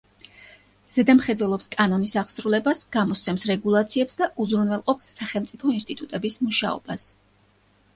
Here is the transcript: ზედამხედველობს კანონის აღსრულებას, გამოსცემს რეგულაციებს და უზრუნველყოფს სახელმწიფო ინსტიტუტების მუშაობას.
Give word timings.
ზედამხედველობს 0.95 1.69
კანონის 1.75 2.15
აღსრულებას, 2.23 2.83
გამოსცემს 2.97 3.47
რეგულაციებს 3.53 4.21
და 4.25 4.33
უზრუნველყოფს 4.47 5.15
სახელმწიფო 5.23 5.79
ინსტიტუტების 5.81 6.45
მუშაობას. 6.49 7.11